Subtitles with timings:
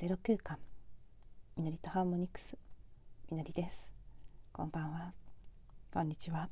[0.00, 0.56] ゼロ空間
[1.58, 2.56] みのりとハーモニクス。
[3.30, 3.90] みのりです。
[4.50, 5.12] こんばんは。
[5.92, 6.48] こんにちは。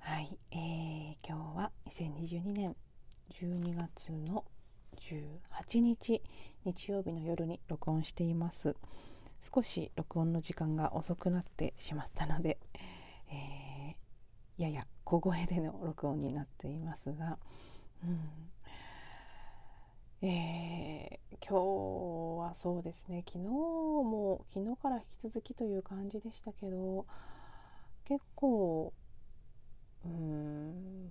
[0.00, 2.76] はい、えー、今日は2022年
[3.40, 4.44] 12月の
[4.98, 6.20] 18日
[6.66, 8.76] 日曜日の夜に録音しています。
[9.40, 12.58] 少し録音の時間が遅くなってしまったので、
[13.32, 17.38] えー、やや小声での録音になっていますが、
[18.04, 18.20] うん、
[20.22, 23.24] えー、今日はそうですね。
[23.26, 27.06] 昨日も昨日から引き続きという感じでしたけど
[28.04, 28.92] 結構
[30.04, 31.10] うん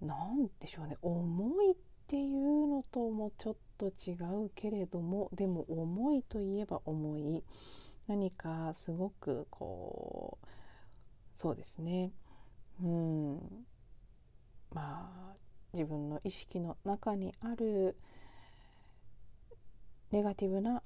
[0.00, 0.96] なんでしょうね。
[1.02, 1.74] 重いっ
[2.08, 4.12] ていうのともちょっと違
[4.44, 7.44] うけれどもでも重いといえば重い。
[8.08, 10.46] 何かすごくこう
[11.34, 12.12] そうですね。
[12.82, 13.66] うん
[14.70, 15.41] まあ
[15.72, 17.96] 自分の意識の中にある
[20.10, 20.82] ネガティブな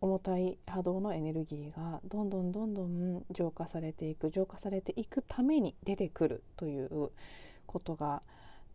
[0.00, 7.10] 重たい波動のエネルギーがどんどんどんどん浄化されていく浄化されていくために出てくるという
[7.66, 8.22] ことが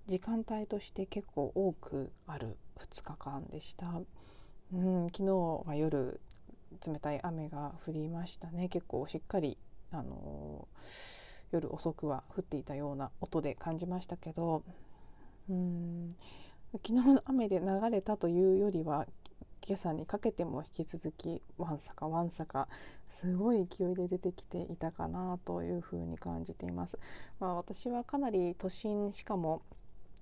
[0.07, 3.87] 時間帯として結構多くある2日間でした。
[4.73, 6.19] うん、昨日は夜
[6.85, 9.57] 冷たい雨が降りましたね結構しっかり
[9.91, 11.24] あのー
[11.55, 14.63] 夜遅くは降っていたような音で感じましたけど
[15.49, 16.15] うん
[16.73, 19.05] 昨日の雨で流れたというよりは
[19.67, 22.67] 今朝にかけても引き続きわんさかわんさか
[23.09, 26.99] すごい勢いで出てきていたかなというふうに感じています。
[27.39, 29.63] まあ、私はかなり都心しかも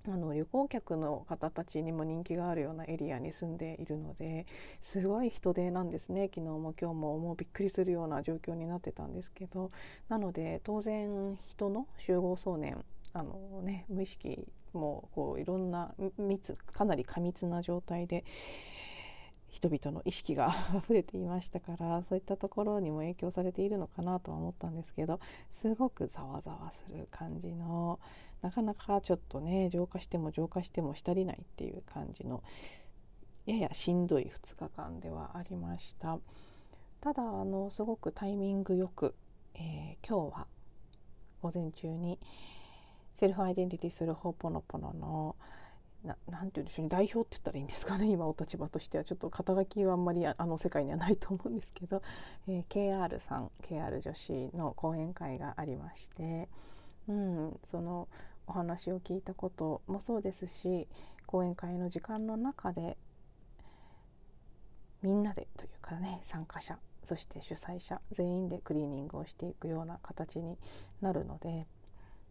[0.06, 4.46] あの旅行客の方たちにも人気があるようなエリアに住んでいるので
[4.82, 6.30] すごい人出なんですね。
[6.34, 9.70] 昨日も今日ももうびっくりするような状況になってたんですけど。
[10.08, 18.24] なので当然人の集合想念あの、ね、無意識もこういろんな密かなり過密な状態で
[19.48, 25.20] 人々の意識が 溢れていましたからそういったところにも影響されているのかなとは思ったんですけど
[25.50, 28.00] すごくざわざわする感じの
[28.44, 32.42] なかなかちょっとね浄化しても浄化してもしたりないっていう感じの
[33.46, 36.18] ややしんどい2日間ではありました。
[37.00, 39.14] ただあのすごくタイミングよく、
[39.54, 40.46] えー、今日は
[41.40, 42.18] 午前中に
[43.14, 45.36] セルフアイデンティティするホーポノポノの
[46.04, 49.04] ななんて言うんでしょうね代表って言ったらいいんですかね今お立場としては。
[49.04, 52.02] ちょっと肩書きはあんまりあの世界にはないと思うんですけど、
[52.46, 56.50] えー、KR さん KR 女子の講演会がありまして、
[57.08, 58.08] うん、その
[58.46, 60.86] お話を聞いたこともそうですし
[61.26, 62.96] 講演会の時間の中で
[65.02, 70.56] みんなでというかね参加者そして主催者全員でクリーニングをしていくような形に
[71.00, 71.66] なるので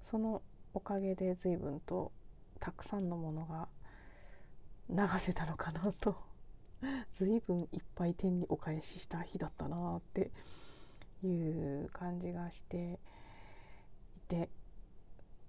[0.10, 0.42] その
[0.74, 2.12] おかげで随分と
[2.60, 3.68] たくさんのものが
[4.90, 6.16] 流せたのかなと
[7.14, 10.32] 随分いっぱい天にお返しした日だったなって
[11.24, 11.28] い
[11.86, 13.00] う感じがして
[14.18, 14.50] いて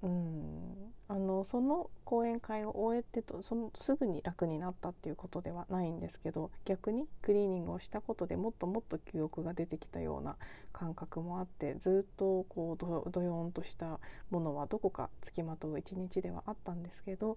[0.05, 0.95] うん。
[1.07, 10.37] あのその講演会を終えてとそのすぐに楽になったっていうことではないんですけど逆にクリーニングをしたことでもっともっと記憶が出てきたような
[10.73, 14.01] 感覚もあってずっとこうどよんとした
[14.31, 17.37] ものはどこかつきまとう一日ではあったんですけど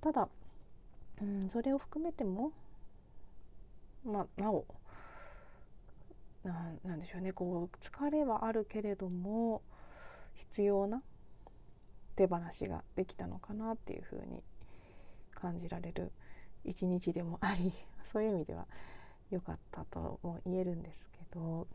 [0.00, 0.28] ただ、
[1.20, 2.52] うん、それを含めても
[4.06, 4.64] まあなお
[6.44, 7.32] なんでしょうね。
[7.32, 9.62] こう疲れはあるけれども
[10.34, 11.02] 必要な
[12.14, 14.42] 手放しができたのかなっていうふうに
[15.34, 16.12] 感じられる
[16.64, 18.66] 一日でもあり そういう意味では
[19.30, 21.66] 良かったとも言えるんですけど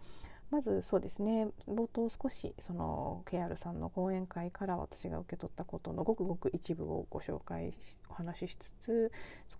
[0.49, 7.73] まずそうですね冒頭少しその KR さんの講演会から私が受け取ったことのごくごく一部をご紹介
[8.09, 9.11] お話ししつつ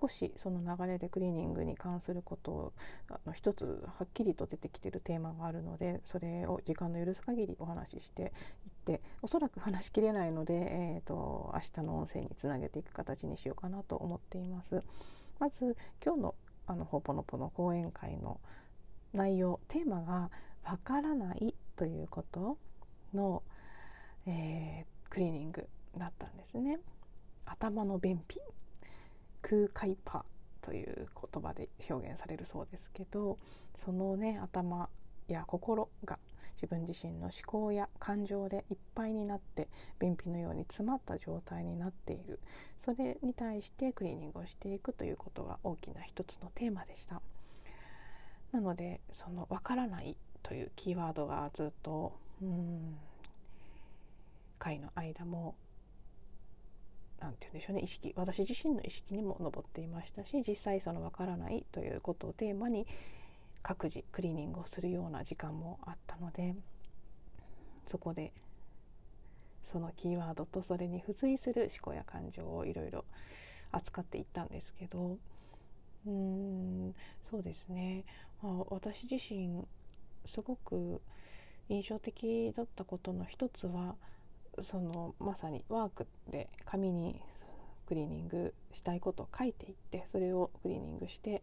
[0.01, 2.74] 少しその流れでクリーニングに関することを
[3.12, 8.33] あの一つはっきりと出てきてるテーマがあるのでそれを時間の許す限りお話しして
[8.79, 14.81] いっておそらく話しきれないので、えーと、明日の音声につなげていく形にしようかなと思っています。
[15.38, 18.39] まず今日のあのほぽのぽの講演会の
[19.13, 20.30] 内容テーマが
[20.63, 22.57] わからないということ
[23.13, 23.41] の、
[24.27, 26.80] えー、クリーニングだったんですね。
[27.45, 28.39] 頭の便秘
[29.42, 30.25] 空海パ
[30.62, 33.39] という言葉で表現されるそうですけど
[33.75, 34.89] そのね頭
[35.27, 36.19] や心が
[36.61, 42.39] 自分自身の思考や感情でいっぱいになって便秘のように詰まった状態になっている。
[42.77, 47.21] それに対してクリーニングをしていくということが大きな一つのテーマでした。
[48.51, 52.97] なのでその「わからない」というキーワードがずっとうん
[54.57, 55.56] 回の間も
[57.19, 62.85] なんて言うんでしょうね意識私自身の意識にも上っていましたし実際その分からないということをテーマに
[63.61, 66.56] 各自クリーニングをするような時間もあったので
[67.88, 68.31] そこで
[69.63, 73.06] そのキーワードとそれに付随する思考や感情をいろいろ
[73.71, 75.17] 扱っていったんですけど
[76.06, 76.95] うーん
[77.29, 78.03] そうですね、
[78.41, 79.63] まあ、私自身
[80.25, 81.01] すごく
[81.69, 83.95] 印象的だったことの一つは
[84.59, 87.21] そのまさにワークで紙に
[87.88, 91.41] クリーニングしたいことを書いていってそれをクリーニングして、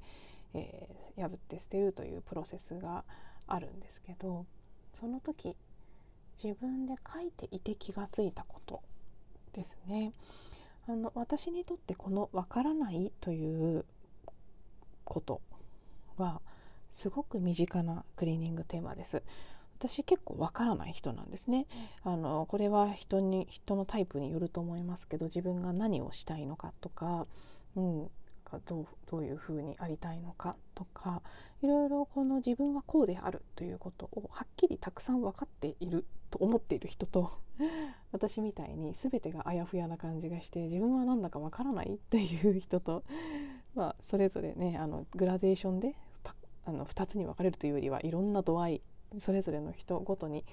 [0.61, 3.05] えー、破って捨てるというプロセスが
[3.47, 4.47] あるんですけど
[4.93, 5.56] その時
[6.43, 8.82] 自分で書いていて気がついたこと
[9.53, 10.12] ですね。
[10.88, 13.85] あの私にとってこの「わからない」という
[15.05, 15.41] こと
[16.17, 16.41] は
[16.93, 19.23] すごく身近なクリーニングテーマです。
[19.79, 21.67] 私結構わからない人なんですね。
[22.02, 27.26] あのこれは人に人のタイプによると思いますけど自分が何をしたいのかとか、
[27.75, 28.11] うん、
[28.66, 31.22] どうどういうふうにありたいのかとか
[31.62, 37.32] いろいろこの自分はこうであるということをはっきりたくさん分かっていると思っている人と
[38.12, 43.04] 私みたいに全てがあやふやな感じがして自分は何だか分からないっていう人と、
[43.75, 45.94] まあ、それぞれねあのグラデーションで
[46.64, 48.82] あの2つに分かれるというよりはいろんな度合い
[49.20, 50.44] それぞれの人ごとに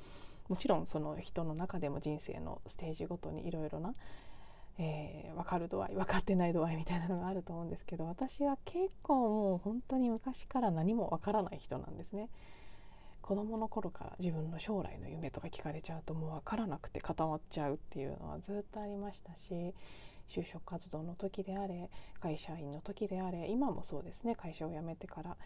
[0.47, 3.93] もちろんその人の中でも人生のステージごとにいろいろな
[4.79, 12.29] えー、分かる度合い分かってない度合いみたいなのがあると思うんですけど私は結構もう本当に昔から何も分からない人なんですね。
[13.21, 19.73] 子供の頃から自分の将来の夢とか聞かれちゃうともう分からなくて固まっちゃうっていうのはずっとありましたし
[20.29, 21.89] 就職活動の時であれ
[22.19, 25.37] 会社員の時であれ今もそうですね会社を辞めてから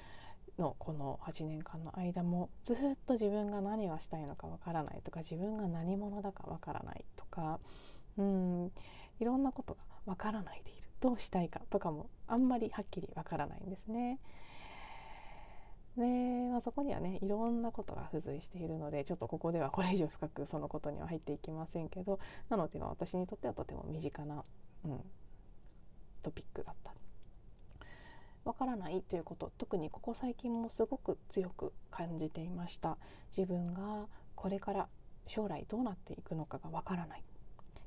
[0.57, 7.59] のこの8年間の間もずっと自分が何がしたいのかわからないとか自分が何者だかわからないとか
[8.17, 8.71] うん
[9.19, 10.81] いろんなことがわからないでいる。
[10.99, 14.19] どうしたいかとかもあんまりはっきりわからないんですね。
[15.95, 16.03] で、
[16.51, 22.19] まあ、そこにはねいろんなことが付随しているのでちょっとここではこれ以上深くそのことには入っていきませんけど
[22.49, 24.43] なので私にとってはとても身近な、
[24.85, 24.99] うん、
[26.23, 26.93] トピックだった。
[28.45, 32.97] わからないということ特にここ最近もすごく強く感じていました。
[33.35, 34.87] 自分がこれから
[35.25, 37.23] 将来どうなっていくのかがわからない。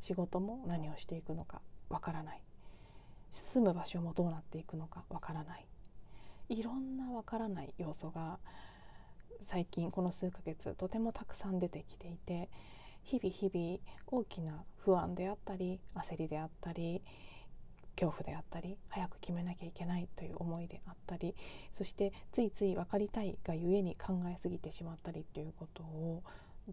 [0.01, 2.43] 仕事も何をしていくのかわからない。
[3.33, 5.67] 住む場所もどうなっていくのかわからない。
[6.49, 8.39] いろんなわからない要素が
[9.43, 12.51] 最近この数ヶ月とてもたくさん出てきていて
[13.05, 17.03] 日々日々大きな不安であったり焦りであったり
[17.97, 21.35] 恐怖であったり早く決めなきゃいけないという思いであったり
[21.73, 26.23] そしてついつい分かりたいがゆえに考えすぎてしまったりということを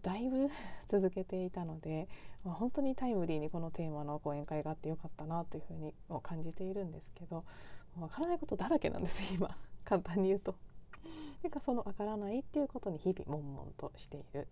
[0.02, 0.48] だいぶ
[0.88, 2.08] 続けていたので、
[2.44, 7.44] まあ、本当にタイムリーにこのテーマの講演会があってよかったなというふうに感じているんですけど
[7.98, 10.54] わからないことだらけなんです 今簡単に言うと。
[11.42, 14.48] なんかそのわからないっていうことに日々悶々としている。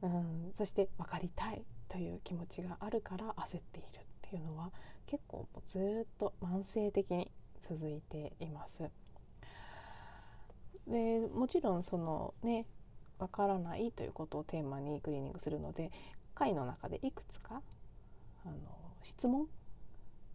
[0.00, 4.72] うんそして分かりたいという気持ちがあるから焦っているっていうのは
[5.06, 8.88] 結構もうずっと慢性的に続いています。
[10.86, 12.66] でもちろんそのね
[13.18, 15.90] わからないということをテーマにクリーニングするので
[16.34, 17.60] 回の中でいくつか
[18.44, 18.54] あの
[19.02, 19.48] 質問？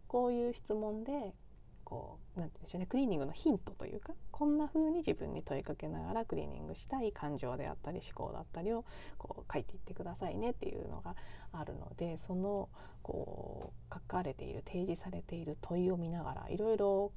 [0.06, 1.34] こういう質問で
[1.82, 8.84] こうなんて言うんでしょうねクリーニングのヒントというかこんな風に自分に問いかけながらクリーニングしたい感情であったり思考だったりを
[9.18, 11.16] こう書いていってくださいねっていうのが
[11.52, 12.68] あるのでその
[13.02, 17.12] こう書かれている提示されている問いを見ながらいろいろ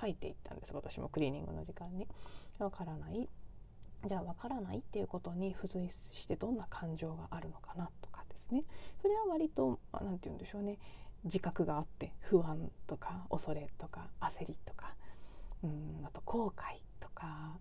[0.00, 2.06] 書いていったんです私もクリーニングの時間に。
[2.58, 3.28] わからない
[4.06, 8.64] じゃあ分からないっていうことに付随してどんな感情があるのかなとかですね。
[9.00, 10.78] それは割と何て言うんでしょうね。
[11.24, 14.94] 自覚があって不安とか恐れとか焦りとか
[15.62, 17.58] うんあと後悔とか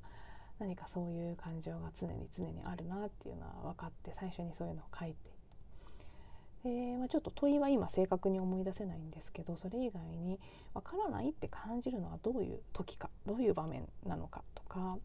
[0.60, 5.32] 何かそういう感情が常に常にあるなっていうのは分かって最初にそういうのを書いて。
[6.64, 10.40] で、まあ、ちょっと問いは今正確に思い出せないんですけどそれ以外に
[10.76, 14.98] 分からないって感じるのはどういう時かどういう場面なのかとか、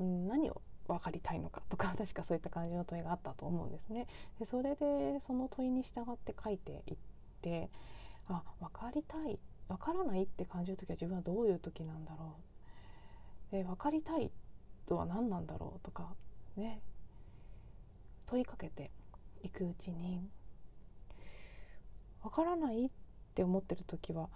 [0.00, 4.06] うん、何を分かりたいのかとか 確かそういった感じの問いがあったと思うんですね。
[4.38, 6.96] でそれでその問いに従って書いていっ
[7.42, 7.70] て
[8.28, 9.38] あ分かりたい
[9.68, 12.36] 分からないって感じる時は自分はどういう時なんだろ
[13.50, 13.52] う。
[13.52, 14.30] で分かりたい
[14.86, 16.14] とは何なんだろうとか
[16.56, 16.80] ね。
[18.26, 18.90] 問いかけて
[19.42, 20.28] いくうちに
[22.22, 22.90] 分からないっ
[23.34, 24.28] て思ってる時は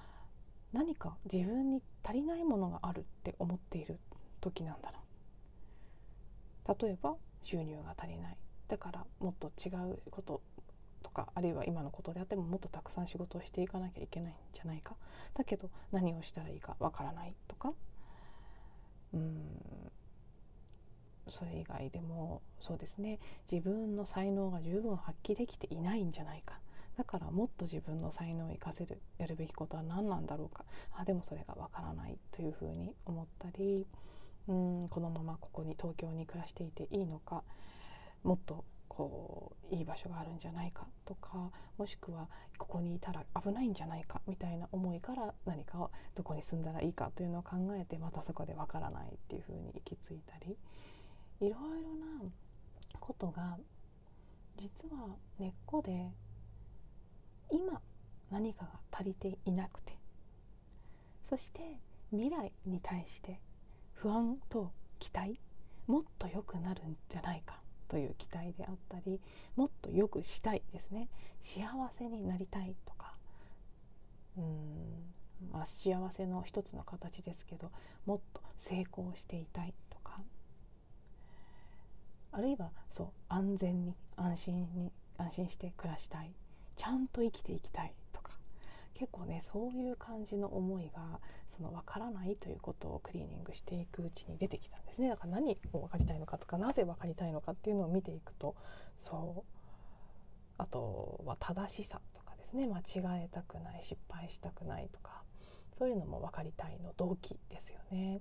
[0.73, 3.99] 何か自分に足りないものがあるって思っている
[4.41, 5.00] 時なんだな。
[6.79, 8.37] 例えば収入が足りない。
[8.69, 10.41] だからもっと違うこと
[11.03, 14.95] とかあるいは今のことであってももっとたくさん仕事をしていかなきゃいけないんじゃないか。
[15.35, 17.73] だけど何をしたらいいかわからないとか。
[19.13, 19.91] うん。
[21.29, 23.19] それ以外でもそうですね。
[23.51, 26.61] 自分の才能が十分発揮できていないんじゃないか。
[26.97, 30.65] だからもっと自分の才能を生かせるやるべきことは何なんだろうか。
[30.97, 33.87] あでもそれがわからないというふうに思ったり。
[34.49, 37.43] うんこのままここに東京に暮らしていていいのか
[38.23, 42.29] もっとこういい場所があるんじゃないかとかもしくは
[42.59, 50.57] ここにいたら危ないんじゃないかみたいな思いから何かをどこに住んだらいいかというのを考えてまたそこでわからないっていうふうに行き着いたり
[51.41, 51.57] いろいろ
[51.95, 52.31] な
[52.99, 53.57] ことが
[54.57, 56.11] 実は根っこで
[57.51, 57.81] 今
[58.31, 59.97] 何かが足りていなくて
[61.29, 61.79] そして
[62.11, 63.41] 未来に対して
[64.03, 65.39] 不安と期待
[65.87, 69.21] もっと良くなるんじゃないかという期待であったり
[69.57, 71.09] もっと良くしたいですね。
[71.43, 71.65] 幸
[71.99, 73.15] せになりたいとか。
[74.39, 77.71] うん、まあ、幸せの一つの形ですけど
[78.07, 80.23] もっと成功していたいとか。
[82.33, 86.33] あるいはそう安全に安心に安心して暮らしたい。
[86.77, 87.93] ちゃんと生きていきたい。
[89.01, 91.21] 結構ねそういう感じの思いが
[91.57, 95.09] その分からないということをクリーニングしていくうちに出てきたんですね。
[95.09, 98.55] だから何を分かりたいのかとかなぜ分かりたいのかっていうのを見ていくと
[98.99, 99.51] そう。
[100.59, 102.67] あとは正しさとかですね。
[102.67, 105.23] 間違えたくない失敗したくないとか
[105.79, 108.21] そういうのも分かりたいの動機ですよね。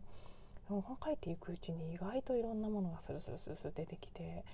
[0.70, 4.46] 書いていくうちに意外といろんなものがスルスルスルスル出てきて、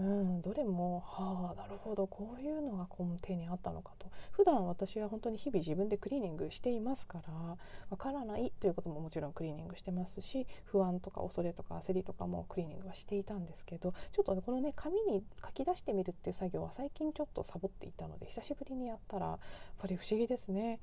[0.00, 4.06] うん、どれもはあなるほどこういうのが根底にあったのかと。
[4.32, 7.58] 普段私は本当に日々自分でクリーニングしていますから
[7.90, 19.38] わからないということももちろんクリーニングしてますし不安とか恐れとか焦りとかもクリーニングはしていたんですけどちょっとこのね紙に書き出してみるっていう作業は最近ちょっとサボっていたので久しぶりにやったらやっ
[19.78, 20.80] ぱり不思議ですね。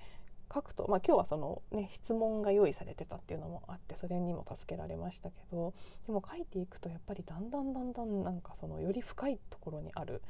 [0.54, 5.74] 書くと、まあ、今日はその、ね、質問が用意されてたっていうのもあってそれにも助けられましたけど
[6.06, 10.22] でも書いていくとやっぱりだんだんだんだんなんかそのより深いところにある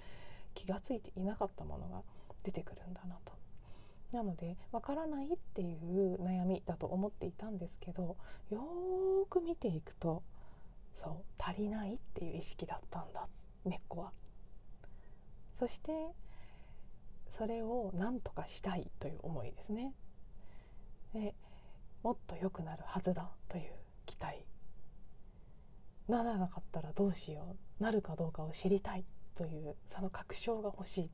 [0.53, 2.01] 気が付いていなかったものが
[2.43, 3.33] 出てくるんだなと。
[4.11, 8.15] なのでわからないっていう悩みだと思っていたんですけど
[8.49, 10.23] よーく見ていくと
[10.95, 13.27] そう足りないっていう意識だったんだ
[13.65, 14.11] 根っこは。
[15.59, 15.91] そして
[17.37, 19.93] それを何とかしたいという思いですね。
[21.13, 21.33] で
[22.03, 23.73] もっと良くなるはずだという
[24.05, 24.45] 期待。
[26.07, 27.83] ならなかったらどうしよう。
[27.83, 29.03] なるかどうかを知りたい
[29.35, 31.11] というその確証が欲しい。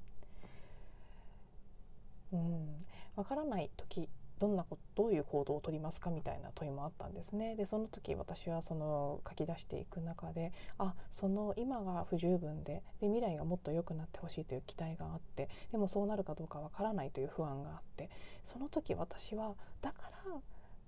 [2.33, 2.85] うん、
[3.15, 4.09] 分からない時
[4.39, 7.55] どんなことどういう行動をとりますかみたいな問いもあったんですね。
[7.55, 18.09] でその時私はその書き出していく中であその今が不十分でで未来がもっと良くなってほしいという期待があってでもそうなるかどうかわからないという不安があって
[18.43, 20.41] その時私はだから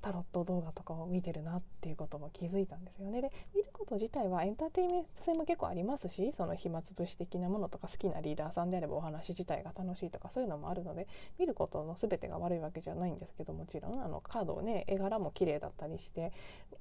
[0.05, 3.23] タロット動画とかを見てるなっていうことも気づいたんですよね。
[3.23, 11.07] で見ること自体はエンターテインメント性も結構ありますしその暇つぶし的なものとか好きなリーダーさんであればお話自体が楽しいとかそういうのもあるので
[11.39, 16.31] 見ることの全てが悪いわけじゃないんですけどもちろんあのカードをね絵柄も綺麗だったりして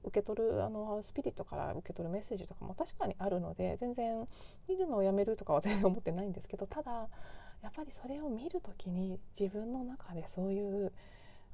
[0.02, 4.28] 受け取るあのスピリットから受け取るメッセージとかも確かにあるので全然
[4.69, 7.09] 見るのをやめるとかは全然思ってないんですけどただ
[7.62, 10.93] やっぱりそれを見る時に自分の中でそういう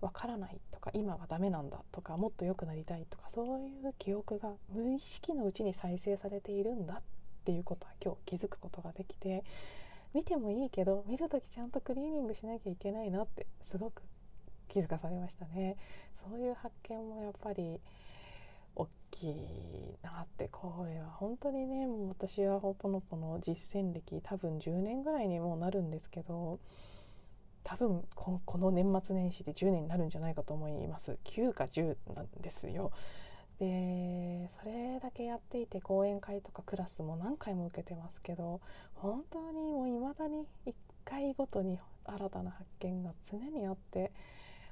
[0.00, 7.02] わからないとか今はダメなんだとかもっと良くなりたいとかそういう記憶が無意識のうちに再生されているんだっ
[7.44, 9.44] ていうことは今日気づくことができて
[10.14, 14.02] 見てもいいけど見る時ちゃんとクリーニングしなきゃいけないなってすごく
[14.68, 15.76] 気づかされましたね。
[16.28, 17.80] そういう発見もやっぱり
[18.76, 26.58] 大きいなってこれは本当にねもう私はほぽのぽの実践歴多分10年ぐらいにもうなるんですけど
[27.70, 32.90] 多分この年末年始で10年になるんじゃないかと思います9か10なんですよ。
[33.60, 38.60] でそれだけやっていて講演会とかクラスも何回も受けてますけど
[38.94, 40.72] 本当にもう未だに1
[41.04, 44.10] 回ごとに新たな発見が常にあって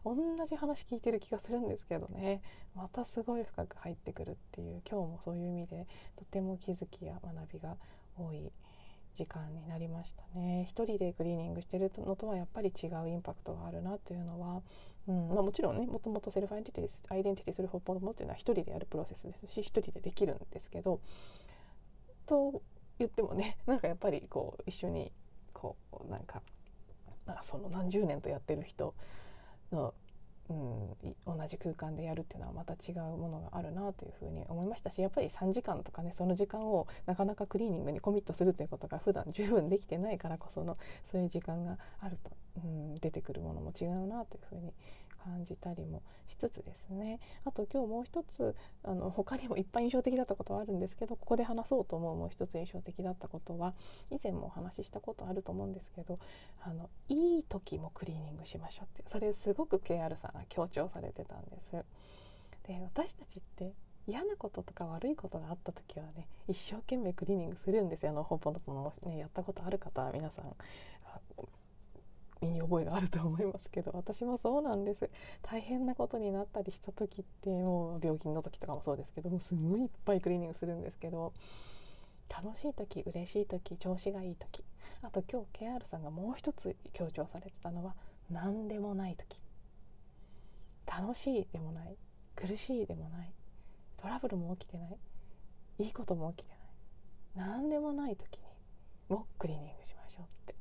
[0.05, 0.17] 同
[0.49, 2.40] じ話聞いてる気がするんですけどね
[2.75, 5.87] またすごい深く入ってくるっていう今日もそういう意味で
[6.17, 7.76] とても気づきや学びが
[8.17, 8.50] 多い
[9.19, 10.65] 時間になりましたね。
[10.69, 14.63] 一人でクリーニングしてるのとはやっぱり違うインパクトがあるなというのは、
[15.09, 21.01] うんまあ、もちろんねもともとセルフアイデンティティアイデンティティする方法もっていうのは一人でやるプロセスですし一人でできるんですけど
[22.27, 22.63] と
[23.01, 25.11] 言ってもね なんかやっぱりこう一緒に
[25.53, 26.41] こうなんか
[27.43, 28.95] その何十年とやってる人
[29.73, 29.95] の
[30.50, 40.78] うん、同じ空間でやるっていうのはまた違うものがあるなというふうに思いましたしやっぱり3時間とかねその時間をなかなかクリーニングにコミットするということが普段十分できてないからこその
[41.11, 42.31] そういう時間があると、
[42.64, 44.73] うん、出てくるものも違うなというふうに
[45.28, 53.75] 感じたりもしつつですねあと今日もう一つあの他にもいっぱい印象的だったことはあるんですけどここで話そうと思うもう一つ印象的だったことは
[54.11, 56.18] 以前もお話ししたことあると思うんですけど
[56.62, 61.70] あのいい時もクリーニングしましょうってそれすごく KR さんが強調されてたんです。
[62.66, 63.73] で私たちって
[64.06, 70.44] 嫌なこととか悪いことがあった時はね一生懸命クリーニングするんですよあのほぽのぽもねやったことある方は皆さん
[72.40, 75.11] 身に覚えがあると思いますけど 私もそうなんです。
[75.42, 81.33] 大変なことになったりした時ってもう病気の時とかもそうですけどもすごいいっぱいクリーニングするんですけど
[82.28, 84.64] 楽しい時嬉しい時調子がいい時
[85.02, 87.95] あと今日 KR さんがもう一つ強調されてたのは
[88.30, 89.40] 何でもない時。
[90.87, 91.97] 楽しいでもない。
[92.35, 93.33] 苦しいでもない。
[93.97, 94.99] トラブルも起きてない。
[95.78, 96.54] いいことも起きて
[97.37, 97.49] ない。
[97.49, 98.42] 何でもない時に
[99.09, 100.54] もクリーニングしましょうって。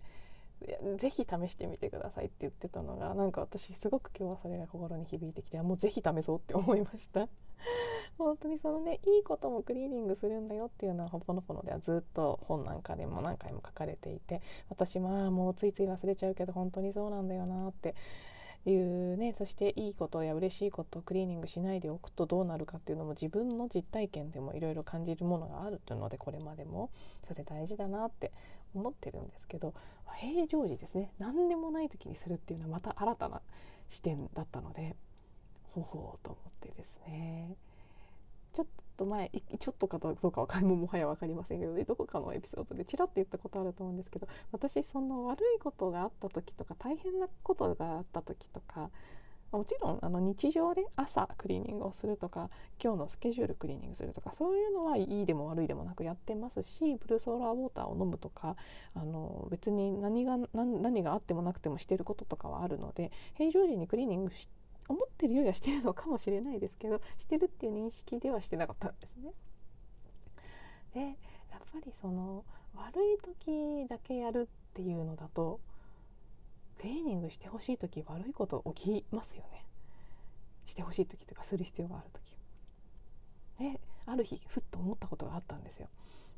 [0.97, 7.27] ぜひ試してみてくださいって言ってたのがなんか私すごく今日はそれが心に響いてきてもうぜひ試そうって思いました。
[8.17, 8.99] 本当にそのね。
[9.05, 17.95] いいこともクリーニングするんだよっていうのはほぽのぽのではずっと本なんかでも何回も書かれていて私まあもうついつい忘れちゃうけど本当にそうなんだよなって
[18.69, 26.89] いうねそしていいことや嬉しいことをクリーニングしないでおくとどうなるかっていうのも自分の実体験でもいろいろ感じるものがあるというのでこれまでも
[27.23, 28.31] それ大事だなって
[28.77, 29.73] 思ってるんですけど
[30.19, 33.41] 平常時ですね何でもない時にするっていうのはまた新たな
[33.89, 34.95] 視点だったので
[35.73, 37.55] ほほうと思ってですね。
[38.53, 38.67] ちょっ
[38.97, 39.29] と前
[39.59, 48.89] ちょっとかどうかはももはや分かりませんけど、ね、どこかのエピソードでちらっと言ったことあると思うんですけど私その悪いことがあった時とか大変なことがあった時とか
[49.51, 52.49] もちろんあの日常で朝クリーニングをするとか
[52.83, 58.55] 今日のスケジュールクリーニングするとかそういうのはいいでも悪いでもなくやってますしブルーソーラーウォーターを飲むとか
[58.93, 64.49] あの別に何が何何があってもなくてもしてることとかはあるので平常時にクリーニングし
[64.89, 69.33] 思ってるよりはしてるのかもしれないですけど してるっていう認識ではしてなかったんですね。
[70.93, 72.43] でやっぱりその
[72.75, 75.59] 悪い時だけやるっていうのだと
[76.79, 79.65] クリーニングしてほしい時悪いこと起きますよね。
[80.65, 82.37] してほしい時とかする必要がある時。
[83.73, 85.87] である日ふっと思ったことがあったんですよ。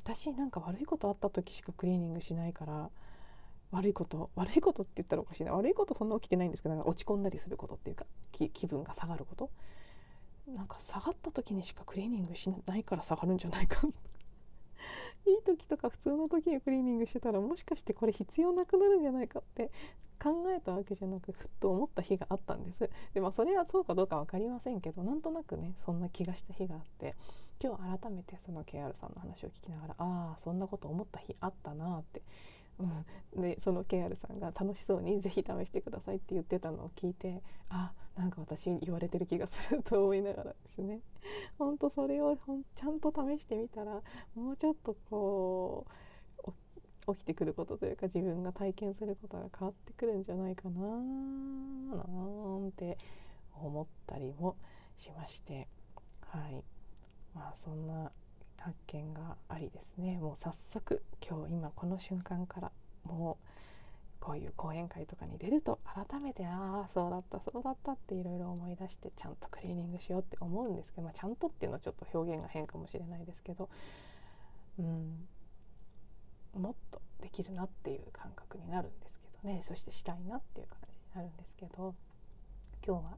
[0.03, 2.89] 私なんか悪いことあった時しかクリーニングしないから
[3.71, 5.53] 悪いこと悪いことって言ったらおかしいな。
[5.53, 9.49] 悪いことそんな起きてないんですけどなんか落ち込んだりすることっていうか気分が下がること。
[10.47, 13.81] なんか下がった時にしかクリーニングしないから下がるんじゃないか
[15.25, 19.71] いい時とか普通の時にクリーニングしてたらもしかしてこれ必要なくなるんじゃないかって
[20.21, 22.89] 考えたわけじゃなくふっと思った日があったんです。
[23.13, 27.15] で、まあ、それはそうかどうか分かりませんけどなんとなくねそんな気がした日があって
[27.61, 32.21] 今日改めてその KR さんの話を聞きながらああそんなこと思った日あったなって。
[33.35, 40.99] うん、でその KR さんが楽しそうに「ぜひ試してください」って言ってたのを聞いてああなんか私言われてる気がすると思いながらですね。
[41.57, 42.35] ほんとそれを
[42.75, 44.01] ちゃんと試してみたら
[44.35, 45.87] もうちょっとこ
[47.07, 52.03] う起きてくることというか自分が体験することが変わってくるんじゃないかなな
[52.67, 52.97] んて
[53.55, 54.57] 思ったりも
[54.97, 55.69] しまして。
[56.19, 56.61] はい。
[57.33, 58.11] まあそんな
[58.57, 60.17] 発見がありですね。
[60.17, 62.71] もう早速今日今この瞬間から
[63.05, 63.45] もう
[64.19, 73.69] こういう講演会とかに出ると改めてああそうだったそうだったっていろいろ思い出してちゃんとクリーニングしようって思うんですけど、まあ、ちゃんとっていうのはちょっと表現が変かもしれないですけど、
[74.77, 75.27] うん、
[76.53, 79.61] もっとできるなっていう感覚になるんですけどね。
[79.63, 81.95] そしてしたいなっていう感じになるんですけど
[82.85, 83.17] 今日は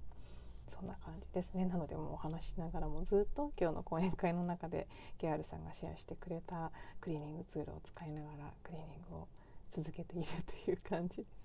[0.73, 1.65] そんな感じですね。
[1.65, 4.87] なのでもうお話しながらもずっと今日の講演会の中で
[5.19, 9.27] ゲアルさんがシェアしてくれたクリーニングツールを使いながらクリーニングを
[9.71, 10.27] 続けている
[10.65, 11.41] という感じです。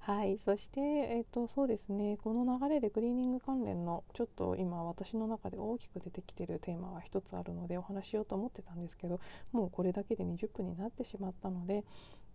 [0.00, 9.20] はい、そして、えーと、そうですねこの流れでクリーニング関連のちょっと今私の中で大きく出てきてるテーマが一つあるのでお話しようと思ってたんですけど
[9.52, 11.84] もうこれだけで20分になってしまったので、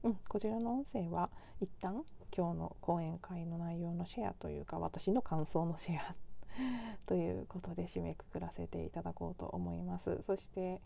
[0.03, 2.03] うん、こちらの音声は一旦
[2.35, 6.15] 今日の講演会の内容のシェアというか私の感想のシェア
[7.07, 10.21] ということで締めくくらせていただこうと思います。
[10.27, 10.81] そして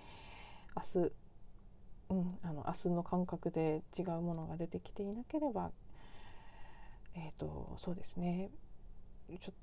[0.75, 1.11] 明日
[2.09, 5.71] うん、あの明日の感覚で違うものが出てきていなければ
[7.15, 8.49] えっ、ー、とそうですね。
[9.41, 9.53] ちょ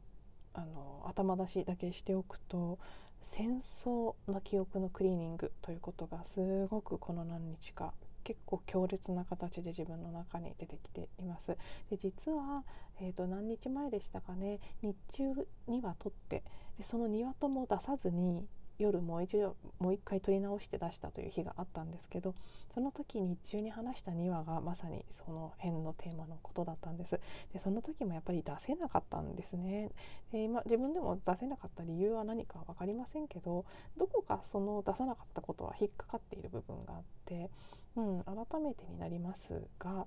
[0.54, 2.78] あの頭出しだけしておくと
[3.20, 7.92] 戦争の記憶のクリーニングということがすごくこの何日か
[8.24, 11.56] 結構強烈な形で自分の中に出てきています。
[11.90, 12.64] で実は、
[13.00, 14.60] えー、と何日前でしたかね。
[14.82, 16.42] 日中には撮って
[16.78, 18.46] でその2話とも出さずに
[18.78, 22.34] 夜もう一度もう一回撮り直して出したという日があったんですけど
[22.74, 27.18] その時日中に話した2話がまさにその辺のテーマのことだったんです。
[27.52, 29.90] でその時もやっぱり出せなかったんですね。
[30.32, 33.64] で今自分でも出せなかった理由は何か分かりませんけど
[33.96, 37.50] どこかその出さなかったことは引っかかっている部分があって、
[37.96, 40.06] うん、改めてになりますが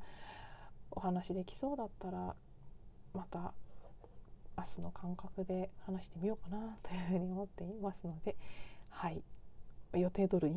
[0.92, 2.36] お話できそうだったら
[3.14, 3.54] また
[4.60, 8.36] 明日の感覚で話してみようかなというふうに思っていますので
[8.90, 9.22] はい
[9.94, 10.54] 予定通り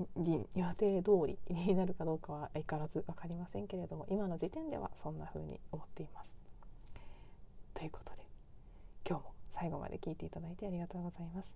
[0.57, 6.37] 予定通りになるかどうかは相変わらず分かりませんけれども今の時点ではそんな風に思っています。
[7.75, 8.27] ということで
[9.09, 11.51] 今日も最後まで聞いていただいてありがとうございます。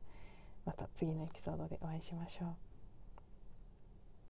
[0.65, 2.66] また次のエピソードでお会いしましょう。